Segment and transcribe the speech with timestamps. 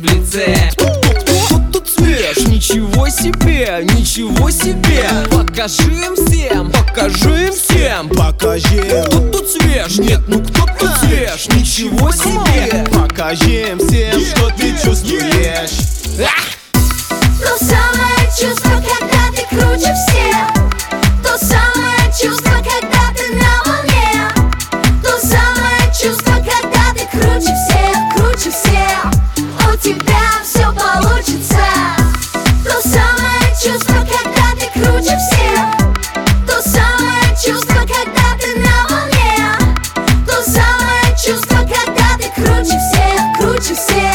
[0.00, 0.70] в лице.
[0.74, 2.38] Кто тут свеж?
[2.48, 5.08] Ничего себе, ничего себе.
[5.30, 8.08] Покажи им всем, Покажи им всем.
[8.08, 9.98] Покажи, Кто тут свеж?
[9.98, 11.48] Нет, ну кто тут свеж?
[11.48, 12.86] Ничего себе.
[12.92, 15.96] Покажи им всем, что ты чувствуешь
[42.46, 44.05] круче всех, круче всех